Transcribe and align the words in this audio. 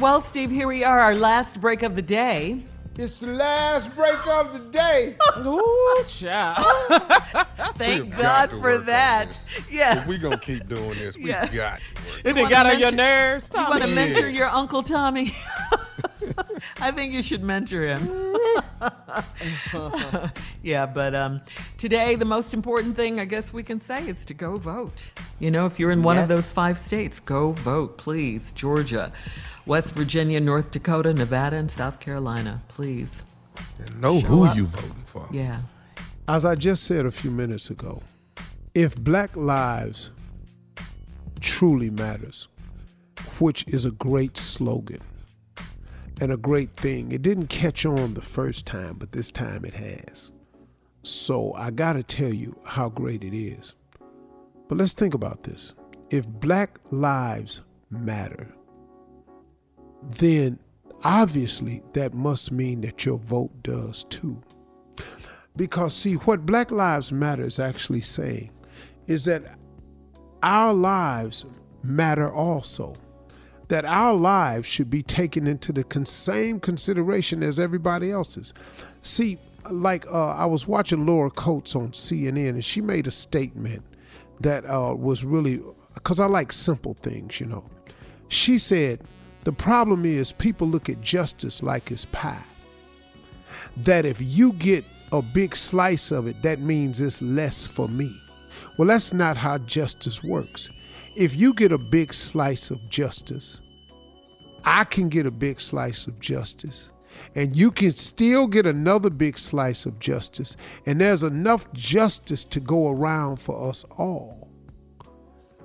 Well, 0.00 0.20
Steve, 0.20 0.50
here 0.50 0.68
we 0.68 0.84
are, 0.84 1.00
our 1.00 1.16
last 1.16 1.60
break 1.60 1.82
of 1.82 1.96
the 1.96 2.02
day. 2.02 2.62
It's 2.96 3.20
the 3.20 3.28
last 3.28 3.94
break 3.94 4.24
of 4.26 4.52
the 4.52 4.58
day. 4.70 5.16
Ooh, 5.40 6.02
child. 6.06 6.64
Thank 7.76 8.16
God 8.16 8.50
for 8.50 8.78
that. 8.78 9.28
this. 9.28 9.46
Yes. 9.70 9.98
If 9.98 10.06
we 10.06 10.18
gonna 10.18 10.38
keep 10.38 10.68
doing 10.68 10.90
this, 10.98 11.16
we 11.16 11.26
Yes. 11.26 11.54
got 11.54 11.78
to 11.80 12.10
work. 12.10 12.20
It 12.24 12.26
wanna 12.34 12.42
done 12.42 12.50
got 12.50 12.66
on 12.66 12.72
your 12.72 12.90
mention- 12.92 12.96
nerves. 12.96 13.50
You 13.54 13.60
want 13.60 13.72
to 13.74 13.78
Tommy? 13.80 13.94
mentor 13.94 14.28
your 14.28 14.46
Uncle 14.48 14.82
Tommy? 14.82 15.36
I 16.80 16.90
think 16.92 17.12
you 17.12 17.22
should 17.22 17.42
mentor 17.42 17.82
him. 17.86 18.06
yeah, 20.62 20.86
but 20.86 21.14
um, 21.14 21.40
today 21.76 22.14
the 22.14 22.24
most 22.24 22.54
important 22.54 22.96
thing 22.96 23.20
I 23.20 23.24
guess 23.24 23.52
we 23.52 23.62
can 23.62 23.80
say 23.80 24.06
is 24.06 24.24
to 24.26 24.34
go 24.34 24.56
vote. 24.56 25.10
You 25.38 25.50
know, 25.50 25.66
if 25.66 25.78
you're 25.78 25.90
in 25.90 26.02
one 26.02 26.18
of 26.18 26.28
those 26.28 26.52
five 26.52 26.78
states, 26.78 27.20
go 27.20 27.52
vote, 27.52 27.98
please. 27.98 28.52
Georgia, 28.52 29.12
West 29.66 29.94
Virginia, 29.94 30.40
North 30.40 30.70
Dakota, 30.70 31.12
Nevada, 31.12 31.56
and 31.56 31.70
South 31.70 32.00
Carolina, 32.00 32.62
please. 32.68 33.22
And 33.78 34.00
know 34.00 34.20
Show 34.20 34.26
who 34.26 34.46
up. 34.46 34.56
you 34.56 34.66
voting 34.66 35.02
for. 35.04 35.28
Yeah. 35.32 35.60
As 36.26 36.44
I 36.44 36.54
just 36.54 36.84
said 36.84 37.06
a 37.06 37.10
few 37.10 37.30
minutes 37.30 37.70
ago, 37.70 38.02
if 38.74 38.94
black 38.96 39.34
lives 39.36 40.10
truly 41.40 41.90
matters, 41.90 42.48
which 43.38 43.66
is 43.68 43.84
a 43.84 43.90
great 43.90 44.36
slogan 44.36 45.00
and 46.20 46.32
a 46.32 46.36
great 46.36 46.74
thing, 46.74 47.12
it 47.12 47.22
didn't 47.22 47.48
catch 47.48 47.86
on 47.86 48.14
the 48.14 48.22
first 48.22 48.66
time, 48.66 48.96
but 48.98 49.12
this 49.12 49.30
time 49.30 49.64
it 49.64 49.74
has. 49.74 50.32
So 51.02 51.54
I 51.54 51.70
got 51.70 51.94
to 51.94 52.02
tell 52.02 52.32
you 52.32 52.58
how 52.64 52.88
great 52.88 53.24
it 53.24 53.36
is. 53.36 53.74
But 54.68 54.78
let's 54.78 54.94
think 54.94 55.14
about 55.14 55.44
this. 55.44 55.72
If 56.10 56.26
black 56.26 56.78
lives 56.90 57.62
matter, 57.90 58.54
then 60.02 60.58
obviously 61.04 61.82
that 61.94 62.14
must 62.14 62.52
mean 62.52 62.80
that 62.82 63.04
your 63.04 63.18
vote 63.18 63.62
does 63.62 64.04
too. 64.04 64.42
Because, 65.56 65.94
see, 65.94 66.14
what 66.14 66.46
Black 66.46 66.70
Lives 66.70 67.10
Matter 67.10 67.44
is 67.44 67.58
actually 67.58 68.02
saying 68.02 68.52
is 69.08 69.24
that 69.24 69.58
our 70.42 70.72
lives 70.72 71.44
matter 71.82 72.32
also. 72.32 72.94
That 73.68 73.84
our 73.84 74.14
lives 74.14 74.66
should 74.66 74.88
be 74.88 75.02
taken 75.02 75.46
into 75.46 75.72
the 75.72 75.84
same 76.06 76.58
consideration 76.58 77.42
as 77.42 77.58
everybody 77.58 78.10
else's. 78.10 78.54
See, 79.02 79.38
like 79.70 80.06
uh, 80.06 80.30
I 80.30 80.46
was 80.46 80.66
watching 80.66 81.04
Laura 81.04 81.30
Coates 81.30 81.76
on 81.76 81.92
CNN, 81.92 82.48
and 82.50 82.64
she 82.64 82.80
made 82.80 83.06
a 83.06 83.10
statement 83.10 83.82
that 84.40 84.64
uh, 84.64 84.94
was 84.96 85.22
really, 85.22 85.60
because 85.94 86.18
I 86.18 86.26
like 86.26 86.50
simple 86.52 86.94
things, 86.94 87.40
you 87.40 87.46
know. 87.46 87.64
She 88.28 88.58
said, 88.58 89.00
The 89.44 89.52
problem 89.52 90.06
is 90.06 90.32
people 90.32 90.66
look 90.66 90.88
at 90.88 91.00
justice 91.02 91.62
like 91.62 91.90
it's 91.90 92.06
pie 92.06 92.44
that 93.76 94.04
if 94.04 94.20
you 94.20 94.52
get 94.54 94.84
a 95.12 95.22
big 95.22 95.56
slice 95.56 96.10
of 96.10 96.26
it, 96.26 96.40
that 96.42 96.60
means 96.60 97.00
it's 97.00 97.22
less 97.22 97.66
for 97.66 97.88
me. 97.88 98.14
Well, 98.76 98.88
that's 98.88 99.12
not 99.12 99.36
how 99.36 99.58
justice 99.58 100.22
works. 100.22 100.70
If 101.18 101.34
you 101.34 101.52
get 101.52 101.72
a 101.72 101.78
big 101.78 102.14
slice 102.14 102.70
of 102.70 102.78
justice, 102.88 103.60
I 104.64 104.84
can 104.84 105.08
get 105.08 105.26
a 105.26 105.32
big 105.32 105.60
slice 105.60 106.06
of 106.06 106.20
justice, 106.20 106.90
and 107.34 107.56
you 107.56 107.72
can 107.72 107.90
still 107.90 108.46
get 108.46 108.66
another 108.66 109.10
big 109.10 109.36
slice 109.36 109.84
of 109.84 109.98
justice, 109.98 110.56
and 110.86 111.00
there's 111.00 111.24
enough 111.24 111.72
justice 111.72 112.44
to 112.44 112.60
go 112.60 112.90
around 112.90 113.42
for 113.42 113.68
us 113.68 113.84
all. 113.98 114.48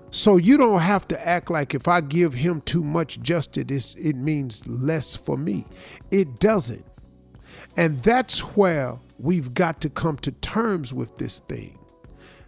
So 0.09 0.37
you 0.37 0.57
don't 0.57 0.79
have 0.79 1.07
to 1.09 1.27
act 1.27 1.51
like 1.51 1.75
if 1.75 1.88
I 1.88 2.01
give 2.01 2.33
him 2.33 2.59
too 2.61 2.83
much 2.83 3.21
justice, 3.21 3.93
it 3.93 4.15
means 4.15 4.65
less 4.67 5.15
for 5.15 5.38
me. 5.38 5.67
It 6.09 6.39
doesn't. 6.39 6.83
And 7.77 7.99
that's 7.99 8.39
where 8.55 8.97
we've 9.19 9.53
got 9.53 9.81
to 9.81 9.91
come 9.91 10.17
to 10.17 10.31
terms 10.31 10.95
with 10.95 11.15
this 11.17 11.41
thing. 11.41 11.78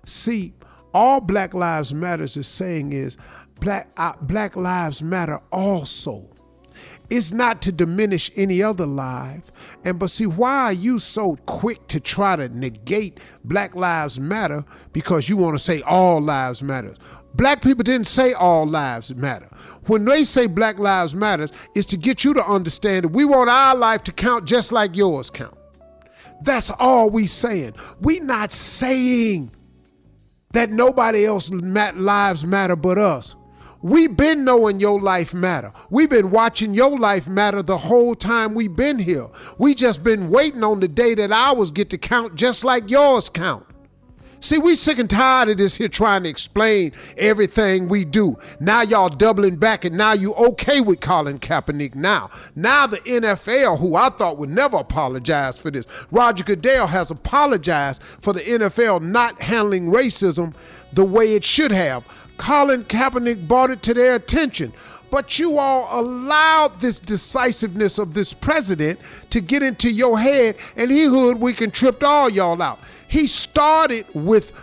See, 0.05 0.55
all 0.95 1.19
Black 1.19 1.53
Lives 1.53 1.93
Matters 1.93 2.37
is 2.37 2.47
saying 2.47 2.93
is 2.93 3.17
black 3.59 3.89
uh, 3.97 4.13
Black 4.21 4.55
Lives 4.55 5.03
Matter 5.03 5.41
also. 5.51 6.25
It's 7.09 7.33
not 7.33 7.61
to 7.63 7.71
diminish 7.71 8.31
any 8.35 8.63
other 8.63 8.85
life. 8.85 9.43
And 9.83 9.99
but 9.99 10.09
see, 10.09 10.25
why 10.25 10.57
are 10.63 10.73
you 10.73 10.99
so 10.99 11.35
quick 11.45 11.85
to 11.89 11.99
try 11.99 12.37
to 12.37 12.47
negate 12.47 13.19
Black 13.43 13.75
Lives 13.75 14.19
Matter 14.19 14.63
because 14.93 15.27
you 15.27 15.35
want 15.35 15.55
to 15.55 15.59
say 15.59 15.81
all 15.81 16.21
lives 16.21 16.63
matter? 16.63 16.95
Black 17.35 17.61
people 17.61 17.83
didn't 17.83 18.07
say 18.07 18.31
all 18.31 18.65
lives 18.65 19.13
matter. 19.13 19.49
When 19.87 20.05
they 20.05 20.23
say 20.23 20.47
Black 20.47 20.79
Lives 20.79 21.13
Matters, 21.13 21.51
it's 21.75 21.85
to 21.87 21.97
get 21.97 22.23
you 22.23 22.33
to 22.33 22.45
understand 22.45 23.03
that 23.03 23.09
we 23.09 23.25
want 23.25 23.49
our 23.49 23.75
life 23.75 24.03
to 24.05 24.13
count 24.13 24.45
just 24.45 24.71
like 24.71 24.95
yours 24.95 25.29
count. 25.29 25.57
That's 26.41 26.71
all 26.79 27.09
we 27.09 27.27
saying. 27.27 27.73
We 27.99 28.19
not 28.21 28.53
saying 28.53 29.51
that 30.55 30.71
nobody 30.71 31.25
else 31.25 31.51
lives 31.51 32.45
matter 32.45 32.75
but 32.75 32.97
us. 32.97 33.35
We've 33.81 34.15
been 34.15 34.43
knowing 34.45 34.79
your 34.79 34.99
life 34.99 35.33
matter. 35.33 35.71
We've 35.89 36.09
been 36.09 36.31
watching 36.31 36.73
your 36.73 36.97
life 36.97 37.27
matter 37.27 37.61
the 37.61 37.77
whole 37.77 38.15
time 38.15 38.55
we've 38.55 38.75
been 38.75 38.97
here. 38.97 39.27
We 39.59 39.75
just 39.75 40.03
been 40.03 40.29
waiting 40.29 40.63
on 40.63 40.79
the 40.79 40.87
day 40.87 41.13
that 41.15 41.31
ours 41.31 41.71
get 41.71 41.89
to 41.91 41.97
count 41.97 42.35
just 42.35 42.63
like 42.63 42.89
yours 42.89 43.29
count. 43.29 43.65
See, 44.45 44.59
we 44.59 44.75
sick 44.75 44.99
and 44.99 45.09
tired 45.09 45.49
of 45.49 45.57
this 45.57 45.75
here 45.75 45.87
trying 45.87 46.21
to 46.21 46.29
explain 46.29 46.91
everything 47.17 47.87
we 47.87 48.05
do. 48.05 48.37
Now 48.59 48.83
y'all 48.83 49.09
doubling 49.09 49.55
back 49.55 49.85
and 49.85 49.97
now 49.97 50.11
you 50.11 50.35
okay 50.35 50.81
with 50.81 50.99
Colin 50.99 51.39
Kaepernick 51.39 51.95
now. 51.95 52.29
Now 52.55 52.85
the 52.85 52.97
NFL, 52.97 53.79
who 53.79 53.95
I 53.95 54.09
thought 54.09 54.37
would 54.37 54.51
never 54.51 54.77
apologize 54.77 55.59
for 55.59 55.71
this, 55.71 55.87
Roger 56.11 56.43
Goodell 56.43 56.85
has 56.85 57.09
apologized 57.09 58.03
for 58.21 58.33
the 58.33 58.41
NFL 58.41 59.01
not 59.01 59.41
handling 59.41 59.87
racism 59.87 60.53
the 60.93 61.03
way 61.03 61.33
it 61.33 61.43
should 61.43 61.71
have. 61.71 62.05
Colin 62.37 62.83
Kaepernick 62.83 63.47
brought 63.47 63.71
it 63.71 63.81
to 63.81 63.95
their 63.95 64.13
attention. 64.13 64.73
But 65.09 65.39
you 65.39 65.57
all 65.57 66.01
allowed 66.01 66.81
this 66.81 66.99
decisiveness 66.99 67.97
of 67.97 68.13
this 68.13 68.31
president 68.31 68.99
to 69.31 69.41
get 69.41 69.63
into 69.63 69.89
your 69.89 70.19
head, 70.19 70.55
and 70.75 70.91
he 70.91 71.05
hoodwinked 71.05 71.73
tripped 71.73 72.03
all 72.03 72.29
y'all 72.29 72.61
out. 72.61 72.79
He 73.07 73.27
started 73.27 74.05
with 74.13 74.53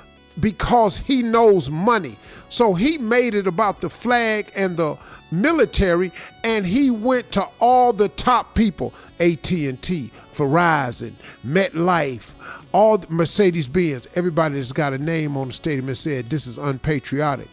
because 0.41 0.99
he 0.99 1.23
knows 1.23 1.69
money. 1.71 2.17
So 2.49 2.75
he 2.75 2.99
made 2.99 3.35
it 3.35 3.47
about 3.47 3.81
the 3.81 3.91
flag 3.91 4.51
and 4.55 4.77
the 4.77 4.97
military 5.31 6.13
and 6.45 6.67
he 6.67 6.91
went 6.91 7.33
to 7.33 7.49
all 7.61 7.93
the 7.93 8.09
top 8.09 8.55
people, 8.55 8.93
AT&T, 9.19 10.11
Verizon, 10.35 11.13
MetLife, 11.47 12.33
all 12.73 13.03
Mercedes-Benz, 13.09 14.09
everybody 14.15 14.57
that's 14.57 14.73
got 14.73 14.93
a 14.93 14.99
name 14.99 15.37
on 15.37 15.49
the 15.49 15.55
stadium 15.55 15.89
and 15.89 15.99
said 15.99 16.29
this 16.29 16.47
is 16.47 16.59
unpatriotic. 16.59 17.49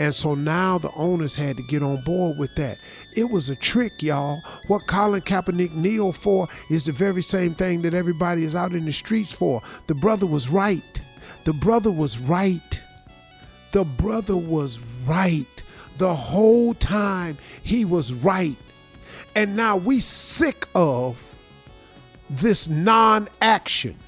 And 0.00 0.14
so 0.14 0.34
now 0.34 0.78
the 0.78 0.90
owners 0.92 1.36
had 1.36 1.58
to 1.58 1.62
get 1.62 1.82
on 1.82 2.00
board 2.00 2.38
with 2.38 2.54
that. 2.54 2.78
It 3.14 3.24
was 3.24 3.50
a 3.50 3.54
trick, 3.54 4.02
y'all. 4.02 4.40
What 4.66 4.86
Colin 4.86 5.20
Kaepernick 5.20 5.74
kneeled 5.74 6.16
for 6.16 6.48
is 6.70 6.86
the 6.86 6.92
very 6.92 7.20
same 7.20 7.54
thing 7.54 7.82
that 7.82 7.92
everybody 7.92 8.44
is 8.44 8.56
out 8.56 8.72
in 8.72 8.86
the 8.86 8.92
streets 8.92 9.30
for. 9.30 9.60
The 9.88 9.94
brother 9.94 10.24
was 10.24 10.48
right. 10.48 11.02
The 11.44 11.52
brother 11.52 11.90
was 11.90 12.16
right. 12.16 12.80
The 13.72 13.84
brother 13.84 14.38
was 14.38 14.78
right. 15.04 15.62
The 15.98 16.14
whole 16.14 16.72
time 16.72 17.36
he 17.62 17.84
was 17.84 18.10
right. 18.10 18.56
And 19.36 19.54
now 19.54 19.76
we 19.76 20.00
sick 20.00 20.66
of 20.74 21.22
this 22.30 22.68
non-action. 22.68 23.98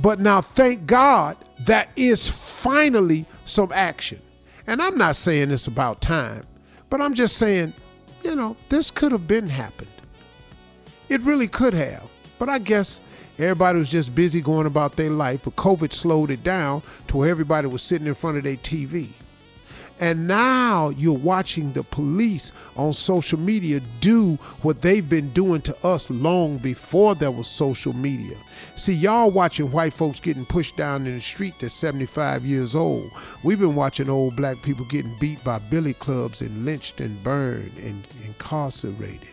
But 0.00 0.18
now 0.18 0.40
thank 0.40 0.84
God 0.86 1.36
that 1.60 1.90
is 1.94 2.28
finally 2.28 3.24
some 3.44 3.70
action. 3.72 4.20
And 4.66 4.80
I'm 4.80 4.96
not 4.96 5.16
saying 5.16 5.48
this 5.48 5.66
about 5.66 6.00
time, 6.00 6.44
but 6.88 7.00
I'm 7.00 7.14
just 7.14 7.36
saying, 7.36 7.72
you 8.22 8.34
know, 8.34 8.56
this 8.68 8.90
could 8.90 9.12
have 9.12 9.26
been 9.26 9.48
happened. 9.48 9.88
It 11.08 11.20
really 11.22 11.48
could 11.48 11.74
have. 11.74 12.04
But 12.38 12.48
I 12.48 12.58
guess 12.58 13.00
everybody 13.38 13.78
was 13.78 13.88
just 13.88 14.14
busy 14.14 14.40
going 14.40 14.66
about 14.66 14.96
their 14.96 15.10
life, 15.10 15.42
but 15.44 15.56
COVID 15.56 15.92
slowed 15.92 16.30
it 16.30 16.44
down 16.44 16.82
to 17.08 17.18
where 17.18 17.30
everybody 17.30 17.66
was 17.66 17.82
sitting 17.82 18.06
in 18.06 18.14
front 18.14 18.36
of 18.36 18.44
their 18.44 18.56
TV. 18.56 19.08
And 20.02 20.26
now 20.26 20.88
you're 20.88 21.12
watching 21.12 21.72
the 21.74 21.84
police 21.84 22.50
on 22.74 22.92
social 22.92 23.38
media 23.38 23.80
do 24.00 24.34
what 24.62 24.82
they've 24.82 25.08
been 25.08 25.30
doing 25.30 25.62
to 25.62 25.86
us 25.86 26.10
long 26.10 26.58
before 26.58 27.14
there 27.14 27.30
was 27.30 27.46
social 27.46 27.92
media. 27.92 28.36
See, 28.74 28.94
y'all 28.94 29.30
watching 29.30 29.70
white 29.70 29.92
folks 29.92 30.18
getting 30.18 30.44
pushed 30.44 30.76
down 30.76 31.06
in 31.06 31.14
the 31.14 31.20
street 31.20 31.54
that's 31.60 31.74
75 31.74 32.44
years 32.44 32.74
old. 32.74 33.12
We've 33.44 33.60
been 33.60 33.76
watching 33.76 34.10
old 34.10 34.34
black 34.34 34.56
people 34.64 34.84
getting 34.86 35.14
beat 35.20 35.44
by 35.44 35.60
billy 35.60 35.94
clubs 35.94 36.42
and 36.42 36.64
lynched 36.64 37.00
and 37.00 37.22
burned 37.22 37.78
and 37.78 38.04
incarcerated 38.24 39.28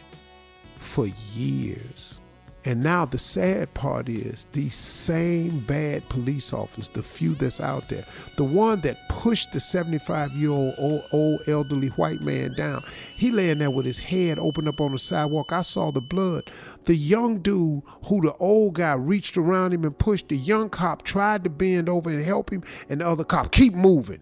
for 0.77 1.07
years. 1.33 2.19
And 2.65 2.83
now 2.83 3.05
the 3.05 3.17
sad 3.17 3.73
part 3.73 4.09
is 4.09 4.45
these 4.51 4.75
same 4.75 5.59
bad 5.61 6.07
police 6.09 6.51
officers, 6.51 6.89
the 6.89 7.01
few 7.01 7.33
that's 7.35 7.61
out 7.61 7.87
there, 7.87 8.03
the 8.35 8.43
one 8.43 8.81
that 8.81 8.97
pushed 9.07 9.53
the 9.53 9.61
75 9.61 10.31
year 10.31 10.51
old 10.51 11.03
old, 11.11 11.39
elderly 11.47 11.87
white 11.89 12.21
man 12.21 12.53
down, 12.55 12.83
he 13.15 13.31
laying 13.31 13.59
there 13.59 13.71
with 13.71 13.85
his 13.85 13.99
head 13.99 14.39
open 14.39 14.67
up 14.67 14.81
on 14.81 14.91
the 14.91 14.99
sidewalk. 14.99 15.53
I 15.53 15.61
saw 15.61 15.91
the 15.91 16.01
blood. 16.01 16.51
The 16.85 16.95
young 16.95 17.39
dude 17.39 17.81
who 18.05 18.21
the 18.21 18.33
old 18.35 18.73
guy 18.73 18.93
reached 18.93 19.37
around 19.37 19.73
him 19.73 19.85
and 19.85 19.97
pushed, 19.97 20.27
the 20.27 20.37
young 20.37 20.69
cop 20.69 21.03
tried 21.03 21.45
to 21.45 21.49
bend 21.49 21.87
over 21.87 22.09
and 22.09 22.23
help 22.23 22.51
him, 22.51 22.63
and 22.89 22.99
the 22.99 23.07
other 23.07 23.23
cop 23.23 23.51
keep 23.51 23.73
moving 23.73 24.21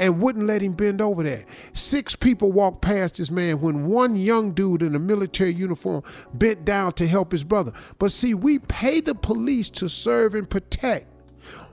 and 0.00 0.20
wouldn't 0.20 0.46
let 0.46 0.62
him 0.62 0.72
bend 0.72 1.00
over 1.00 1.22
there. 1.22 1.44
Six 1.74 2.16
people 2.16 2.50
walked 2.50 2.80
past 2.80 3.18
this 3.18 3.30
man 3.30 3.60
when 3.60 3.86
one 3.86 4.16
young 4.16 4.52
dude 4.52 4.82
in 4.82 4.96
a 4.96 4.98
military 4.98 5.52
uniform 5.52 6.02
bent 6.34 6.64
down 6.64 6.92
to 6.94 7.06
help 7.06 7.30
his 7.30 7.44
brother. 7.44 7.72
But 7.98 8.10
see, 8.10 8.34
we 8.34 8.58
pay 8.58 9.00
the 9.00 9.14
police 9.14 9.68
to 9.70 9.88
serve 9.88 10.34
and 10.34 10.48
protect. 10.48 11.06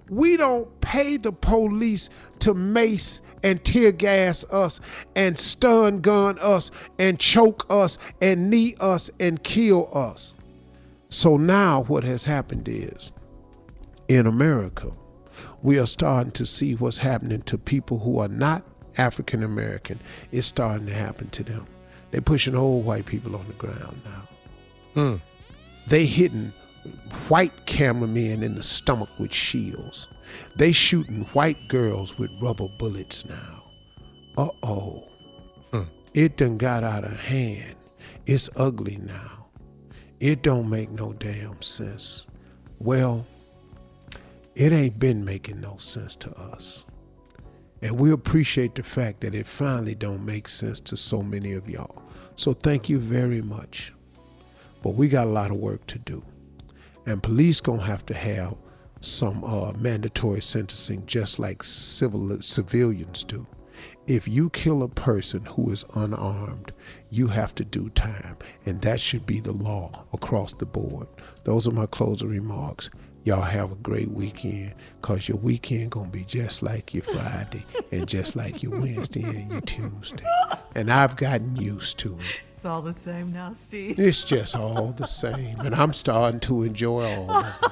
We 0.10 0.38
don't 0.38 0.80
pay 0.82 1.18
the 1.18 1.32
police 1.32 2.10
to 2.40 2.54
mace 2.54 3.22
and 3.44 3.64
tear 3.64 3.92
gas 3.92 4.44
us 4.52 4.82
and 5.16 5.40
stun 5.40 6.02
gun 6.02 6.38
us 6.40 6.70
and 7.00 7.20
choke 7.20 7.66
us 7.70 7.98
and 8.22 8.50
knee 8.50 8.76
us 8.80 9.10
and 9.20 9.42
kill 9.42 9.90
us. 9.94 10.34
So 11.10 11.38
now 11.38 11.84
what 11.84 12.04
has 12.04 12.26
happened 12.26 12.68
is 12.68 13.12
in 14.10 14.28
America, 14.28 14.92
we 15.62 15.80
are 15.80 15.86
starting 15.86 16.32
to 16.34 16.46
see 16.46 16.76
what's 16.76 17.00
happening 17.00 17.42
to 17.44 17.58
people 17.58 18.00
who 18.00 18.20
are 18.20 18.28
not 18.28 18.64
African 18.98 19.44
American. 19.44 20.00
It's 20.32 20.48
starting 20.48 20.88
to 20.88 20.94
happen 20.94 21.30
to 21.32 21.44
them. 21.44 21.68
They're 22.12 22.22
pushing 22.22 22.56
old 22.56 22.86
white 22.86 23.06
people 23.06 23.36
on 23.36 23.46
the 23.48 23.54
ground 23.54 24.02
now. 24.06 24.24
They 25.88 26.06
hitting 26.06 26.52
white 27.28 27.54
cameramen 27.66 28.44
in 28.44 28.56
the 28.56 28.64
stomach 28.64 29.10
with 29.20 29.34
shields. 29.34 30.08
They 30.56 30.72
shooting 30.72 31.26
white 31.34 31.58
girls 31.68 32.18
with 32.18 32.32
rubber 32.42 32.68
bullets 32.80 33.26
now. 33.26 33.64
Uh 34.38 34.50
oh. 34.64 35.04
It 36.14 36.38
done 36.38 36.58
got 36.58 36.84
out 36.84 37.04
of 37.04 37.20
hand. 37.20 37.76
It's 38.26 38.50
ugly 38.56 38.98
now. 38.98 39.48
It 40.20 40.42
don't 40.42 40.70
make 40.70 40.90
no 40.90 41.14
damn 41.14 41.62
sense. 41.62 42.26
Well, 42.80 43.26
it 44.58 44.74
ain't 44.74 44.98
been 44.98 45.24
making 45.24 45.62
no 45.62 45.78
sense 45.78 46.16
to 46.16 46.36
us. 46.36 46.84
And 47.84 48.00
we 48.00 48.12
appreciate 48.12 48.74
the 48.74 48.82
fact 48.82 49.22
that 49.22 49.36
it 49.36 49.46
finally 49.46 49.94
don't 49.94 50.26
make 50.26 50.50
sense 50.50 50.80
to 50.80 50.98
so 50.98 51.22
many 51.22 51.54
of 51.54 51.70
y'all. 51.70 52.02
So 52.38 52.54
thank 52.54 52.90
you 52.90 52.98
very 52.98 53.44
much. 53.44 53.94
But 54.82 54.96
we 54.96 55.10
got 55.10 55.28
a 55.28 55.30
lot 55.30 55.52
of 55.52 55.58
work 55.58 55.86
to 55.88 56.00
do. 56.00 56.26
And 57.06 57.22
police 57.22 57.62
gonna 57.62 57.84
have 57.84 58.04
to 58.08 58.16
have 58.16 58.56
some 59.00 59.44
uh, 59.44 59.74
mandatory 59.74 60.42
sentencing 60.42 61.06
just 61.06 61.38
like 61.38 61.62
civil 61.64 62.42
civilians 62.42 63.24
do. 63.24 63.46
If 64.08 64.28
you 64.28 64.50
kill 64.50 64.82
a 64.82 64.88
person 64.88 65.46
who 65.46 65.72
is 65.72 65.86
unarmed, 65.94 66.72
you 67.12 67.28
have 67.28 67.54
to 67.56 67.64
do 67.64 67.90
time. 67.92 68.38
And 68.66 68.82
that 68.82 69.00
should 69.00 69.28
be 69.28 69.40
the 69.40 69.52
law 69.52 70.06
across 70.14 70.54
the 70.54 70.66
board. 70.66 71.08
Those 71.44 71.68
are 71.68 71.72
my 71.72 71.86
closing 71.86 72.30
remarks. 72.30 72.90
Y'all 73.28 73.42
have 73.42 73.74
a 73.74 73.76
great 73.76 74.10
weekend 74.12 74.74
because 75.02 75.28
your 75.28 75.36
weekend 75.40 75.92
going 75.92 76.06
to 76.06 76.12
be 76.14 76.24
just 76.24 76.64
like 76.64 76.94
your 76.94 77.04
Friday 77.04 77.66
and 77.92 78.08
just 78.08 78.38
like 78.38 78.64
your 78.64 78.80
Wednesday 78.80 79.22
and 79.22 79.52
your 79.52 79.60
Tuesday. 79.60 80.24
And 80.76 80.90
I've 80.90 81.18
gotten 81.18 81.54
used 81.58 81.98
to 82.00 82.18
it. 82.22 82.42
It's 82.56 82.64
all 82.64 82.82
the 82.82 82.94
same 82.94 83.34
now, 83.34 83.54
Steve. 83.66 84.00
It's 84.00 84.24
just 84.24 84.56
all 84.56 84.94
the 84.94 85.08
same. 85.08 85.60
And 85.60 85.76
I'm 85.76 85.92
starting 85.92 86.40
to 86.40 86.64
enjoy 86.64 87.04
all 87.04 87.30
of 87.30 87.46
it. 87.48 87.72